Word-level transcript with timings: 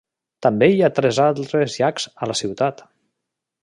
També 0.45 0.69
hi 0.75 0.81
ha 0.85 0.89
tres 1.01 1.21
altres 1.27 1.79
llacs 1.83 2.11
a 2.27 2.33
la 2.35 2.41
ciutat. 2.43 2.87